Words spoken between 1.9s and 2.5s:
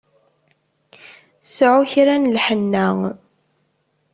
kra n